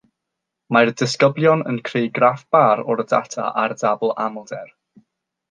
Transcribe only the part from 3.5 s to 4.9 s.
ar dabl amlder